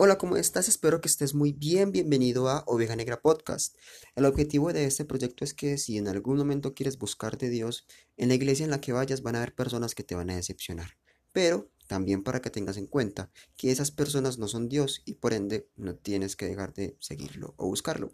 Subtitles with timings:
[0.00, 0.68] Hola, ¿cómo estás?
[0.68, 1.90] Espero que estés muy bien.
[1.90, 3.76] Bienvenido a Oveja Negra Podcast.
[4.14, 7.84] El objetivo de este proyecto es que si en algún momento quieres buscar de Dios,
[8.16, 10.36] en la iglesia en la que vayas van a haber personas que te van a
[10.36, 10.96] decepcionar.
[11.32, 15.32] Pero también para que tengas en cuenta que esas personas no son Dios y por
[15.32, 18.12] ende no tienes que dejar de seguirlo o buscarlo.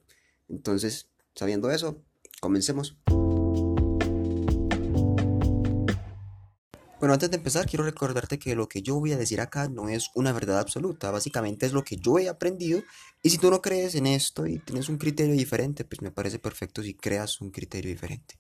[0.49, 2.03] Entonces, sabiendo eso,
[2.41, 2.97] comencemos.
[7.05, 9.91] Bueno, antes de empezar, quiero recordarte que lo que yo voy a decir acá no
[9.91, 12.83] es una verdad absoluta, básicamente es lo que yo he aprendido
[13.23, 16.39] y si tú no crees en esto y tienes un criterio diferente, pues me parece
[16.39, 18.39] perfecto si creas un criterio diferente.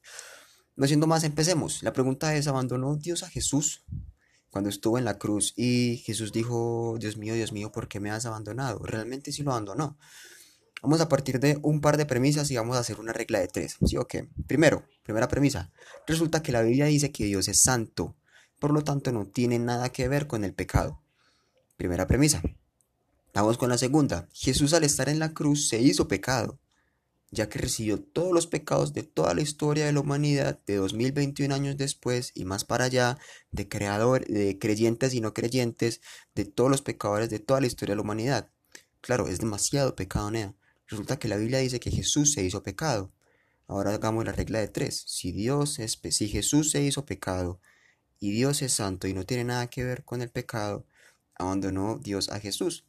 [0.76, 1.82] No siendo más, empecemos.
[1.82, 3.84] La pregunta es, ¿abandonó Dios a Jesús
[4.48, 8.10] cuando estuvo en la cruz y Jesús dijo, Dios mío, Dios mío, ¿por qué me
[8.10, 8.78] has abandonado?
[8.78, 9.98] Realmente sí lo abandonó.
[10.80, 13.48] Vamos a partir de un par de premisas y vamos a hacer una regla de
[13.48, 13.76] tres.
[13.84, 14.26] ¿Sí o qué?
[14.46, 15.70] Primero, primera premisa.
[16.06, 18.16] Resulta que la Biblia dice que Dios es santo
[18.58, 21.00] por lo tanto no tiene nada que ver con el pecado.
[21.76, 22.42] Primera premisa.
[23.34, 24.28] Vamos con la segunda.
[24.32, 26.60] Jesús al estar en la cruz se hizo pecado,
[27.32, 31.52] ya que recibió todos los pecados de toda la historia de la humanidad de 2021
[31.52, 33.18] años después y más para allá,
[33.50, 36.00] de creador, de creyentes y no creyentes,
[36.36, 38.50] de todos los pecadores de toda la historia de la humanidad.
[39.00, 40.54] Claro, es demasiado pecado, Nea.
[40.86, 43.10] Resulta que la Biblia dice que Jesús se hizo pecado.
[43.66, 45.02] Ahora hagamos la regla de tres.
[45.06, 47.60] Si Dios es, si Jesús se hizo pecado,
[48.24, 50.86] y Dios es santo y no tiene nada que ver con el pecado,
[51.34, 52.86] abandonó Dios a Jesús.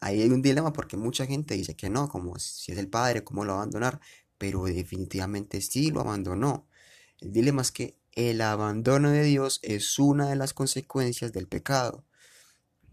[0.00, 3.22] Ahí hay un dilema porque mucha gente dice que no, como si es el Padre,
[3.22, 4.00] ¿cómo lo va a abandonar?
[4.36, 6.66] Pero definitivamente sí lo abandonó.
[7.20, 12.04] El dilema es que el abandono de Dios es una de las consecuencias del pecado.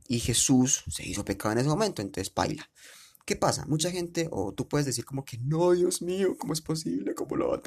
[0.07, 2.69] Y Jesús se hizo pecado en ese momento, entonces baila.
[3.25, 3.65] ¿Qué pasa?
[3.65, 7.15] Mucha gente, o tú puedes decir como que no, Dios mío, ¿cómo es posible?
[7.15, 7.61] ¿Cómo lo va a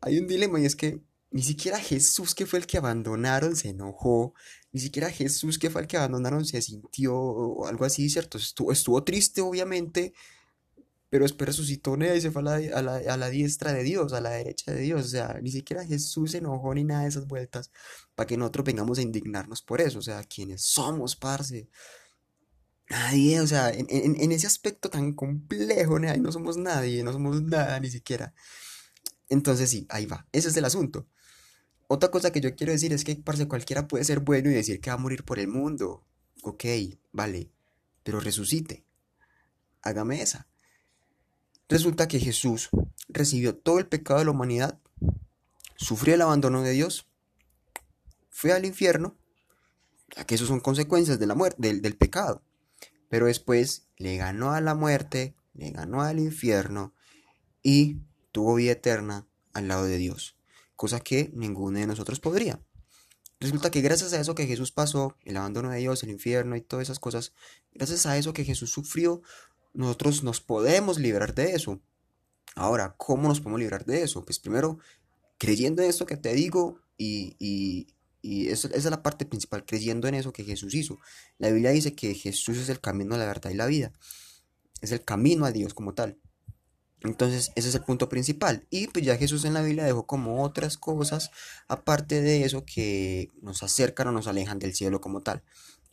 [0.00, 3.68] hay un dilema y es que ni siquiera Jesús, que fue el que abandonaron, se
[3.70, 4.34] enojó.
[4.72, 8.38] Ni siquiera Jesús, que fue el que abandonaron, se sintió o algo así, ¿cierto?
[8.38, 10.12] Estuvo, triste, obviamente,
[11.08, 12.44] pero después resucitó y se fue a
[12.82, 15.06] la, a, la, diestra de Dios, a la derecha de Dios.
[15.06, 17.70] O sea, ni siquiera Jesús se enojó ni nada de esas vueltas
[18.14, 19.98] para que nosotros vengamos a indignarnos por eso.
[20.00, 21.68] O sea, ¿quiénes somos, parce?
[22.88, 27.78] Nadie, o sea, en, en, ese aspecto tan complejo, no somos nadie, no somos nada
[27.78, 28.34] ni siquiera.
[29.28, 31.06] Entonces sí, ahí va, ese es el asunto.
[31.92, 34.80] Otra cosa que yo quiero decir es que, parce, cualquiera puede ser bueno y decir
[34.80, 36.06] que va a morir por el mundo.
[36.44, 36.64] Ok,
[37.10, 37.50] vale,
[38.04, 38.84] pero resucite.
[39.82, 40.46] Hágame esa.
[41.68, 42.70] Resulta que Jesús
[43.08, 44.78] recibió todo el pecado de la humanidad,
[45.74, 47.08] sufrió el abandono de Dios,
[48.28, 49.16] fue al infierno,
[50.14, 52.44] ya que eso son consecuencias de la muerte, del, del pecado.
[53.08, 56.94] Pero después le ganó a la muerte, le ganó al infierno
[57.64, 57.96] y
[58.30, 60.39] tuvo vida eterna al lado de Dios
[60.80, 62.58] cosa que ninguno de nosotros podría.
[63.38, 66.62] Resulta que gracias a eso que Jesús pasó, el abandono de Dios, el infierno y
[66.62, 67.34] todas esas cosas,
[67.74, 69.20] gracias a eso que Jesús sufrió,
[69.74, 71.82] nosotros nos podemos librar de eso.
[72.54, 74.24] Ahora, ¿cómo nos podemos librar de eso?
[74.24, 74.78] Pues primero,
[75.36, 80.14] creyendo en esto que te digo y, y, esa es la parte principal, creyendo en
[80.14, 80.98] eso que Jesús hizo.
[81.36, 83.92] La Biblia dice que Jesús es el camino, la verdad y la vida.
[84.80, 86.18] Es el camino a Dios como tal.
[87.02, 88.66] Entonces, ese es el punto principal.
[88.70, 91.30] Y pues ya Jesús en la Biblia dejó como otras cosas,
[91.66, 95.42] aparte de eso, que nos acercan o nos alejan del cielo como tal.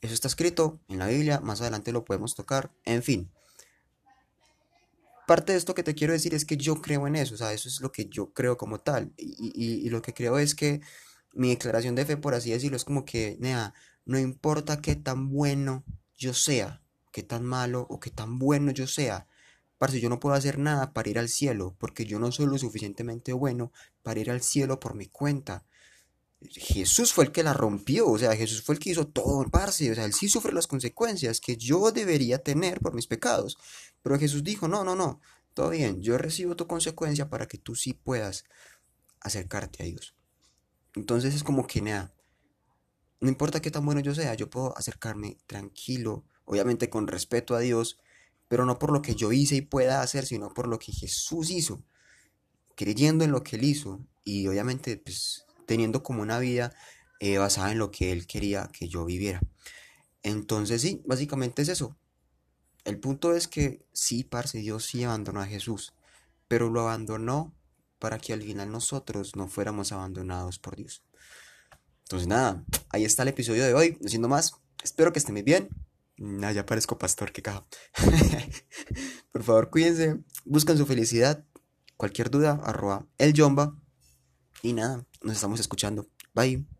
[0.01, 3.31] Eso está escrito en la Biblia, más adelante lo podemos tocar, en fin.
[5.25, 7.51] Parte de esto que te quiero decir es que yo creo en eso, o sea,
[7.51, 9.11] eso es lo que yo creo como tal.
[9.17, 10.81] Y, lo que creo es que
[11.33, 13.37] mi declaración de fe, por así decirlo, es como que,
[14.05, 15.83] no importa qué tan bueno
[16.15, 16.81] yo sea,
[17.11, 19.27] qué tan malo o qué tan bueno yo sea,
[19.77, 22.57] Parce, yo no puedo hacer nada para ir al cielo, porque yo no soy lo
[22.57, 23.71] suficientemente bueno
[24.01, 25.65] para ir al cielo por mi cuenta.
[26.41, 29.91] Jesús fue el que la rompió, o sea, Jesús fue el que hizo todo, parce,
[29.91, 33.57] o sea, él sí sufre las consecuencias que yo debería tener por mis pecados.
[34.03, 35.19] Pero Jesús dijo, no, no, no,
[35.53, 38.45] todo bien, yo recibo tu consecuencia para que tú sí puedas
[39.19, 40.15] acercarte a Dios.
[40.95, 42.13] Entonces es como que nada,
[43.19, 47.59] no importa qué tan bueno yo sea, yo puedo acercarme tranquilo, obviamente con respeto a
[47.59, 47.99] Dios,
[48.47, 51.49] pero no por lo que yo hice y pueda hacer, sino por lo que Jesús
[51.49, 51.83] hizo,
[52.75, 56.73] creyendo en lo que él hizo y obviamente pues, teniendo como una vida
[57.19, 59.41] eh, basada en lo que él quería que yo viviera.
[60.23, 61.97] Entonces sí, básicamente es eso.
[62.83, 65.93] El punto es que sí, parce, Dios sí abandonó a Jesús,
[66.47, 67.53] pero lo abandonó
[67.99, 71.03] para que al final nosotros no fuéramos abandonados por Dios.
[72.03, 73.97] Entonces nada, ahí está el episodio de hoy.
[73.99, 74.53] No siendo más,
[74.83, 75.67] espero que estén muy bien.
[76.17, 77.65] No, ya parezco pastor, qué caja.
[79.31, 81.45] Por favor, cuídense, buscan su felicidad.
[81.95, 83.75] Cualquier duda, arroba el Yomba.
[84.63, 86.07] Y nada, nos estamos escuchando.
[86.33, 86.76] Bye.